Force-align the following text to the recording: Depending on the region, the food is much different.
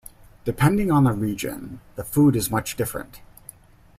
Depending 0.45 0.89
on 0.91 1.03
the 1.03 1.13
region, 1.13 1.79
the 1.95 2.03
food 2.03 2.35
is 2.35 2.49
much 2.49 2.75
different. 2.75 3.21